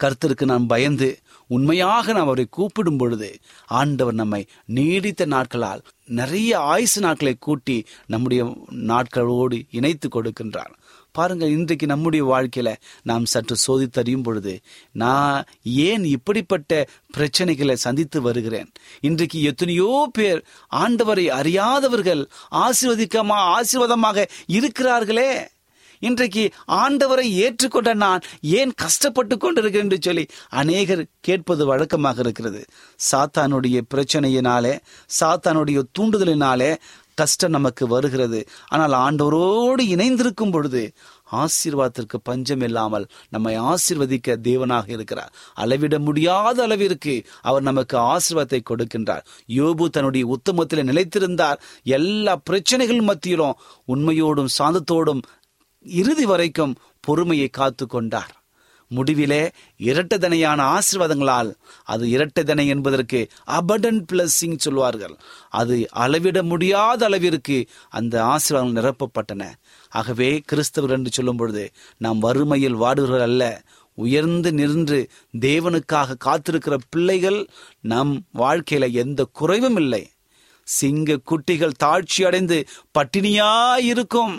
கர்த்தருக்கு 0.04 0.46
நாம் 0.46 0.68
பயந்து 0.68 1.20
உண்மையாக 1.48 2.12
நாம் 2.12 2.22
அவரை 2.22 2.48
கூப்பிடும் 2.50 2.98
பொழுது 2.98 3.38
ஆண்டவர் 3.66 4.14
நம்மை 4.14 4.48
நீடித்த 4.66 5.26
நாட்களால் 5.26 5.82
நிறைய 6.06 6.60
ஆயுசு 6.60 7.02
நாட்களை 7.02 7.36
கூட்டி 7.40 7.86
நம்முடைய 8.06 8.44
நாட்களோடு 8.72 9.62
இணைத்து 9.72 10.10
கொடுக்கின்றார். 10.10 10.74
பாருங்கள் 11.14 11.50
இன்றைக்கு 11.50 11.86
நம்முடைய 11.86 12.26
வாழ்க்கையில 12.26 12.70
நாம் 13.02 13.26
சற்று 13.26 13.56
சோதித்தறியும் 13.66 14.24
பொழுது 14.24 14.54
நான் 14.92 15.44
ஏன் 15.64 16.04
இப்படிப்பட்ட 16.04 16.88
பிரச்சனைகளை 17.18 17.74
சந்தித்து 17.74 18.22
வருகிறேன்? 18.22 18.72
இன்றைக்கு 19.02 19.42
எத்தனையோ 19.42 20.10
பேர் 20.14 20.44
ஆண்டவரை 20.76 21.26
அறியாதவர்கள் 21.40 22.24
ஆசீர்வதிக்கமா 22.66 23.40
ஆசீர்வாதமாக 23.56 24.26
இருக்கிறார்களே? 24.48 25.32
இன்றைக்கு 26.00 26.42
ஆண்டவரை 26.68 27.26
ஏற்றுக்கொண்ட 27.44 27.94
நான் 27.94 28.22
ஏன் 28.42 28.72
கஷ்டப்பட்டு 28.76 29.38
கொண்டிருக்கிறேன் 29.38 29.90
என்று 29.90 29.98
சொல்லி 30.02 30.26
அநேகர் 30.50 31.06
கேட்பது 31.22 31.66
வழக்கமாக 31.66 32.20
இருக்கிறது. 32.20 32.62
சாத்தானுடைய 33.12 33.82
பிரச்சனையினாலே 33.94 34.74
சாத்தானுடைய 35.20 35.82
தூண்டுதலினாலே 36.00 36.72
கஷ்டம் 37.16 37.52
நமக்கு 37.52 37.88
வருகிறது. 37.88 38.48
ஆனால் 38.68 38.92
ஆண்டவரோடு 38.92 39.80
இணைந்திருக்கும் 39.80 40.52
பொழுது 40.52 40.94
ஆசீர்வாதத்திற்கு 41.32 42.18
பஞ்சம் 42.24 42.62
இல்லாமல் 42.62 43.08
நம்மை 43.30 43.60
ஆசிர்வதிக்க 43.60 44.36
தேவனாக 44.44 44.90
இருக்கிறார். 44.90 45.34
அளவிட 45.54 46.00
முடியாத 46.00 46.64
அளவிற்கு 46.64 47.26
அவர் 47.42 47.62
நமக்கு 47.62 47.98
ஆசீர்வாதத்தை 47.98 48.62
கொடுக்கின்றார். 48.70 49.24
யோபு 49.48 49.86
தன்னுடைய 49.86 50.28
உத்தமத்தில் 50.28 50.88
நிலைத்திருந்தார். 50.88 51.60
எல்லா 51.84 52.36
பிரச்சனைகள் 52.36 53.02
மத்தியிலும் 53.02 53.58
உண்மையோடும் 53.88 54.54
சாந்தத்தோடும் 54.58 55.24
இறுதி 55.86 56.26
வரைக்கும் 56.26 56.76
பொறுமையை 57.00 57.48
காத்து 57.48 57.88
கொண்டார் 57.88 58.43
முடிவிலே 58.96 59.42
இரட்டதனையான 59.80 60.60
ஆசீர்வாதங்களால் 60.76 61.50
அது 61.84 62.06
இரட்டதனை 62.08 62.66
என்பதற்கு 62.68 63.20
அபடன் 63.48 64.00
பிளஸிங் 64.12 64.58
சொல்வார்கள். 64.58 65.16
அது 65.50 65.78
அளவிட 65.92 66.44
முடியாத 66.44 67.06
அளவிற்கு 67.06 67.58
அந்த 67.90 68.24
ஆசீர்வாதங்கள் 68.24 68.80
நிரப்பப்பட்டன. 68.80 69.44
ஆகவே 69.90 70.42
கிறிஸ்தவர் 70.46 70.92
என்று 70.92 71.12
சொல்லும் 71.12 71.36
பொழுது 71.36 71.72
நாம் 71.98 72.20
வறுமையில் 72.20 72.76
வாடுகிறவர் 72.76 73.28
அல்ல. 73.30 73.44
உயர்ந்து 73.98 74.50
நின்று 74.54 75.00
தேவனுக்காக 75.40 76.16
காத்திருக்கிற 76.26 76.76
பிள்ளைகள் 76.90 77.40
நம் 77.82 78.14
வாழ்க்கையில 78.36 78.92
எந்த 78.92 79.28
குறைவும் 79.32 79.76
இல்லை. 79.76 80.04
சிங்க 80.68 81.18
குட்டிகள் 81.24 81.80
தாழ்ச்சி 81.84 82.22
அடைந்து 82.26 82.58
பட்டினியாயிருக்கும் 82.98 84.36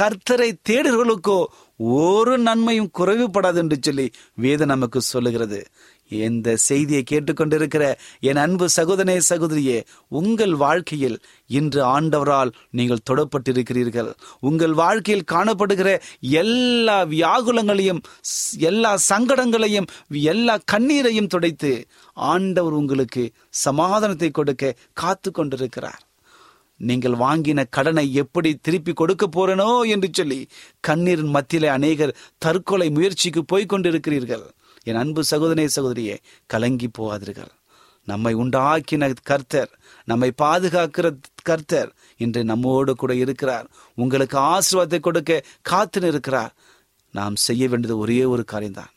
கர்த்தரை 0.00 0.48
தேடுகளுக்கோ 0.68 1.44
ஒரு 1.80 2.38
நன்மையும் 2.38 2.92
குறைவுபடாது 2.98 3.56
என்று 3.56 3.76
சொல்லி 3.80 4.06
வேதம் 4.34 4.68
நமக்கு 4.68 5.00
சொல்லுகிறது. 5.00 5.60
இந்த 6.10 6.56
செய்தியை 6.56 7.02
கேட்டுக்கொண்டிருக்கிற 7.10 7.84
என் 8.20 8.36
அன்பு 8.36 8.68
சகோதரே 8.76 9.16
சகோதரியே 9.28 9.78
உங்கள் 10.08 10.54
வாழ்க்கையில் 10.54 11.16
இன்று 11.46 11.80
ஆண்டவரால் 11.84 12.50
நீங்கள் 12.70 13.06
தொடப்பட்டிருக்கிறீர்கள். 13.10 14.10
உங்கள் 14.40 14.72
வாழ்க்கையில் 14.72 15.28
காணப்படுகிற 15.32 16.00
எல்லா 16.42 16.98
வியாகுலங்களையும் 17.04 18.02
எல்லா 18.58 18.98
சங்கடங்களையும் 19.08 19.90
எல்லா 20.10 20.56
கண்ணீரையும் 20.72 21.26
துடைத்து 21.26 21.72
ஆண்டவர் 22.16 22.72
உங்களுக்கு 22.72 23.32
சமாதானத்தை 23.50 24.30
கொடுக்க 24.30 24.76
காத்து 24.92 25.30
கொண்டிருக்கிறார் 25.30 26.03
நீங்கள் 26.88 27.16
வாங்கின 27.24 27.60
கடனை 27.76 28.04
எப்படி 28.22 28.50
திருப்பி 28.66 28.92
கொடுக்க 28.92 29.24
போறனோ 29.26 29.68
என்று 29.94 30.08
சொல்லி 30.18 30.40
கண்ணீரின் 30.84 31.34
மத்தியிலே 31.36 31.68
அநேகர் 31.76 32.16
தற்கொலை 32.38 32.88
முயற்சிக்கு 32.96 33.42
போய் 33.52 33.70
கொண்டிருக்கிறீர்கள். 33.72 34.46
என் 34.88 35.00
அன்பு 35.02 35.22
சகோதரே 35.30 35.66
சகோதரியே 35.76 36.16
கலங்கி 36.50 36.88
போகாதீர்கள். 36.98 37.52
நம்மை 38.08 38.32
உண்டாக்கின 38.42 39.04
கர்த்தர் 39.30 39.70
நம்மை 40.08 40.30
பாதுகாக்கிற 40.42 41.06
கர்த்தர் 41.48 41.90
இன்று 42.20 42.40
நம்மோடு 42.50 42.92
கூட 43.02 43.12
இருக்கிறார். 43.24 43.66
உங்களுக்கு 43.98 44.36
ஆசீர்வாதத்தை 44.54 45.00
கொடுக்க 45.00 45.40
காத்து 45.70 46.08
இருக்கிறார் 46.12 46.52
நாம் 47.14 47.36
செய்ய 47.46 47.64
வேண்டியது 47.68 47.96
ஒரே 48.04 48.20
ஒரு 48.34 48.44
காரியம்தான். 48.52 48.92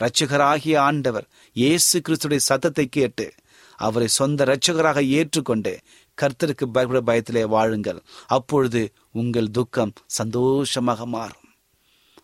இரட்சகராகிய 0.00 0.76
ஆண்டவர் 0.88 1.26
இயேசு 1.56 1.96
கிறிஸ்துடைய 2.06 2.40
சத்தத்தை 2.48 2.86
கேட்டு 2.96 3.26
அவரை 3.78 4.08
சொந்த 4.18 4.44
இரட்சகராக 4.44 5.00
ஏற்றுக்கொண்டு 5.18 5.72
கர்த்தருக்கு 6.22 6.64
பயப்பட 6.72 7.00
பயத்திலே 7.00 7.44
வாழுங்கள். 7.44 8.02
அப்பொழுது 8.26 8.92
உங்கள் 9.12 9.50
துக்கம் 9.50 9.92
சந்தோஷமாக 10.06 11.06
மாறும். 11.06 11.44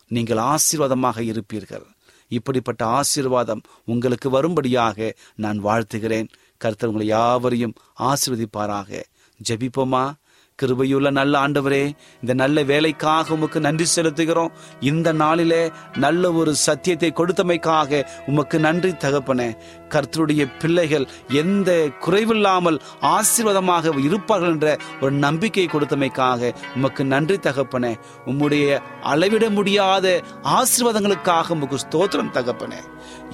நீங்கள் 0.07 0.37
ஆசீர்வாதமாக 0.37 1.21
இருப்பீர்கள். 1.21 1.85
இப்படிப்பட்ட 2.27 2.85
ஆசீர்வாதம் 2.85 3.61
உங்களுக்கு 3.85 4.29
வரும்படியாக 4.29 5.15
நான் 5.35 5.65
வாழ்த்துகிறேன். 5.65 6.27
கர்த்தர் 6.57 6.89
உங்களை 6.89 7.07
யாவரையும் 7.07 7.73
ஆசீர்வதிப்பாராக. 7.99 9.03
ஜபிப்போமா? 9.49 10.13
கிருபையுள்ள 10.61 11.07
நல்ல 11.17 11.33
ஆண்டவரே 11.45 11.81
இந்த 12.21 12.33
நல்ல 12.39 12.61
வேலைக்காக 12.69 13.33
உமக்கு 13.35 13.59
நன்றி 13.65 13.85
செலுத்துகிறோம். 13.95 14.53
இந்த 14.91 15.09
நாளிலே 15.21 15.59
நல்ல 16.03 16.31
ஒரு 16.39 16.51
சத்தியத்தை 16.55 17.09
கொடுத்தமைக்காக 17.19 17.99
உமக்கு 18.31 18.59
நன்றி 18.59 18.91
தகப்பனே. 19.03 19.49
கர்த்தருடைய 19.93 20.43
பிள்ளைகள் 20.61 21.05
எந்த 21.41 21.71
குறைவில்லாமல் 22.05 22.79
ஆசீர்வாதமாக 23.15 23.93
இருப்பார்கள் 24.07 24.53
என்ற 24.55 24.71
ஒரு 25.01 25.13
நம்பிக்கை 25.25 25.65
கொடுத்தமைக்காக 25.73 26.51
உமக்கு 26.77 27.05
நன்றி 27.13 27.37
தகப்பனே. 27.47 27.93
உம்முடைய 28.25 28.79
அளவிட 29.13 29.45
முடியாத 29.49 30.15
ஆசீர்வாதங்களுக்காக 30.57 31.55
உமக்கு 31.57 31.79
ஸ்தோத்திரம் 31.85 32.33
தகப்பனே. 32.39 32.81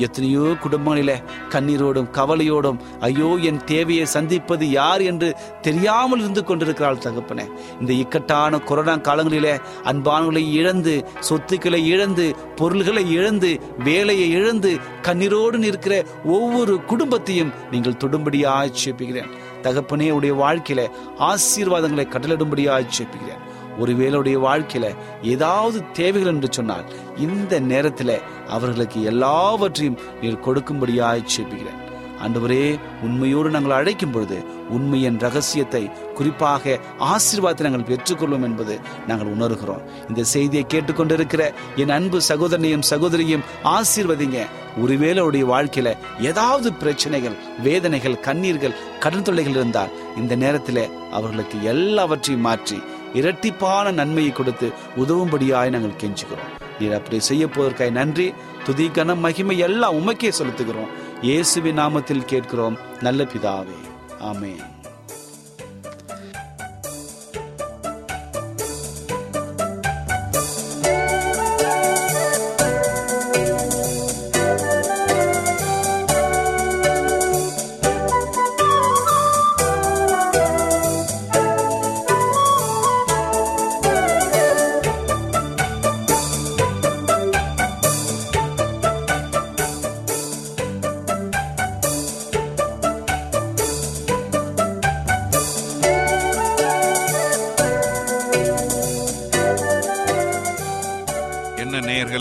எத்தனையோ 0.06 0.46
குடும்பங்களில 0.66 1.12
கண்ணீரோடும் 1.56 2.12
கவலையோடும் 2.20 2.82
ஐயோ 3.08 3.32
என் 3.50 3.64
தேவையை 3.72 4.06
சந்திப்பது 4.18 4.66
யார் 4.80 5.02
என்று 5.14 5.32
தெரியாமல் 5.62 6.20
இருந்து 6.20 6.44
கொண்டிருக்கிறாள் 6.44 7.02
தகப்பனே. 7.14 7.46
இந்த 7.80 7.94
இக்கட்டான 7.94 8.60
கொரோனா 8.60 8.96
காலங்களிலே 8.96 9.60
அன்பானங்களை 9.84 10.52
இழந்து 10.52 11.06
சொத்துக்களை 11.20 11.88
இழந்து 11.88 12.36
பொருள்களை 12.56 13.12
இழந்து 13.12 13.60
வேலையை 13.84 14.30
இழந்து 14.30 14.78
கண்ணீரோடு 15.02 15.58
நிற்கிற 15.58 16.04
ஒவ்வொரு 16.26 16.86
குடும்பத்தையும் 16.86 17.54
நீங்கள் 17.72 18.02
தொடும்படியாக 18.04 18.62
ஆட்சேபிக்கிறேன் 18.64 19.32
தகப்பனே 19.62 20.12
உடைய 20.12 20.36
வாழ்க்கையில 20.36 20.82
ஆசீர்வாதங்களை 21.20 22.06
கட்டளிடும்படியாக 22.16 22.78
ஆட்சேபிக்கிறேன் 22.80 23.42
ஒருவேளை 23.80 24.18
உடைய 24.20 24.40
வாழ்க்கையில 24.40 24.96
ஏதாவது 25.22 25.92
தேவைகள் 25.92 26.34
என்று 26.34 26.48
சொன்னால் 26.52 26.90
இந்த 27.18 27.60
நேரத்தில் 27.60 28.22
அவர்களுக்கு 28.48 29.04
எல்லாவற்றையும் 29.04 30.00
நீர் 30.22 30.44
கொடுக்கும்படியாக 30.46 31.24
செப்பிக்கிறேன். 31.38 31.83
ஆண்டவரே 32.24 32.64
உண்மையோடு 33.06 33.50
நாங்கள் 33.50 33.76
அழைக்கும் 33.78 34.12
பொழுது 34.12 34.38
உண்மையின் 34.76 35.18
ரகசியத்தை 35.26 35.82
குறிப்பாக 36.18 36.76
ஆசீர்வாதத்தை 37.14 37.66
நாங்கள் 37.68 37.90
பெற்றுக்கொள்வோம் 37.90 38.48
என்பது 38.50 38.76
நாங்கள் 39.08 39.32
உணர்கிறோம். 39.36 39.84
இந்த 40.10 40.24
செய்தியை 40.34 40.66
கேட்டுக்கொண்டிருக்கிற 40.74 41.44
என் 41.84 41.96
அன்பு 41.98 42.20
சகோதரனையும் 42.30 42.88
சகோதரியும் 42.92 43.46
ஆசீர்வதிங்க. 43.76 44.40
ஒருவேளை 44.84 45.20
அவருடைய 45.24 45.46
வாழ்க்கையில 45.54 45.90
ஏதாவது 46.30 46.70
பிரச்சனைகள் 46.74 47.38
வேதனைகள் 47.68 48.22
கண்ணீர்கள் 48.28 48.80
கடன் 49.04 49.26
தொல்லைகள் 49.28 49.58
இருந்தால் 49.60 49.94
இந்த 50.22 50.34
நேரத்தில் 50.44 50.84
அவர்களுக்கு 51.18 51.58
எல்லாவற்றையும் 51.74 52.46
மாற்றி 52.48 52.80
இரட்டிப்பான 53.20 53.88
நன்மையை 54.00 54.32
கொடுத்து 54.34 54.68
உதவும்படியாய் 55.02 55.74
நாங்கள் 55.76 56.00
கெஞ்சுக்கிறோம் 56.02 56.52
நீர் 56.80 56.96
அப்படி 56.98 57.18
செய்ய 57.28 57.44
போவதற்காய் 57.48 57.98
நன்றி. 57.98 58.26
துதி 58.66 58.86
கன 58.96 59.16
மகிமை 59.24 59.56
எல்லாம் 59.66 59.98
உமக்கே 60.00 60.30
செலுத்துகிறோம். 60.38 60.92
இயேசுவின் 61.24 61.78
நாமத்தில் 61.78 62.26
கேட்கிறோம். 62.26 62.78
நல்ல 63.02 63.24
பிதாவே. 63.24 63.78
ஆமேன். 64.20 64.73